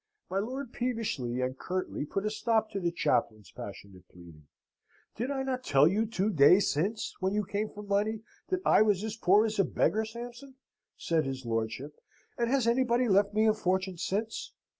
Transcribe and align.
My 0.31 0.39
lord 0.39 0.73
peevishly 0.73 1.41
and 1.41 1.55
curtly 1.59 2.07
put 2.07 2.25
a 2.25 2.31
stop 2.31 2.71
to 2.71 2.79
the 2.79 2.91
chaplain's 2.91 3.51
passionate 3.51 4.07
pleading. 4.09 4.47
"Did 5.15 5.29
I 5.29 5.43
not 5.43 5.63
tell 5.63 5.87
you, 5.87 6.07
two 6.07 6.31
days 6.31 6.71
since, 6.71 7.13
when 7.19 7.35
you 7.35 7.45
came 7.45 7.69
for 7.69 7.83
money, 7.83 8.21
that 8.49 8.61
I 8.65 8.81
was 8.81 9.03
as 9.03 9.15
poor 9.15 9.45
as 9.45 9.59
a 9.59 9.63
beggar, 9.63 10.03
Sampson," 10.05 10.55
said 10.97 11.25
his 11.25 11.45
lordship, 11.45 12.01
"and 12.35 12.49
has 12.49 12.65
anybody 12.65 13.07
left 13.07 13.35
me 13.35 13.45
a 13.45 13.53
fortune 13.53 13.99
since? 13.99 14.53